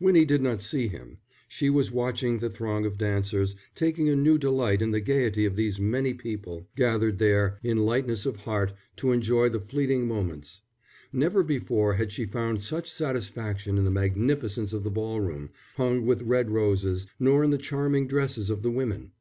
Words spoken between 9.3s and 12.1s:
the fleeting moments. Never before had